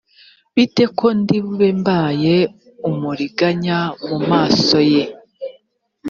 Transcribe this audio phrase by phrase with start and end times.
[0.55, 2.35] bite ko ndi bube mbaye
[2.89, 5.03] umuriganya mu maso ye